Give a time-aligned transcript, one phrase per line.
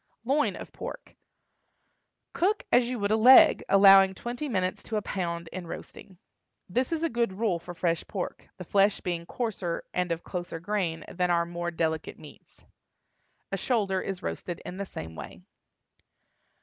[0.25, 1.15] LOIN OF PORK.
[2.33, 6.17] Cook as you would a leg, allowing twenty minutes to a pound in roasting.
[6.67, 10.59] This is a good rule for fresh pork, the flesh being coarser and of closer
[10.59, 12.65] grain than are more delicate meats.
[13.51, 15.43] A shoulder is roasted in the same way.